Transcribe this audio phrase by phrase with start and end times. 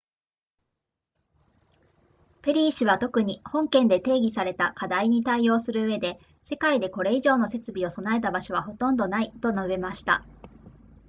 [2.41, 10.25] ペリー氏は特に本件で提起された課題に対応するうえで世界でこれ以上の設備を備えた場所はほとんどないと述べました